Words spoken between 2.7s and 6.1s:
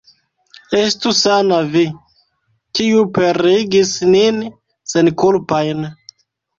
kiu pereigis nin senkulpajn!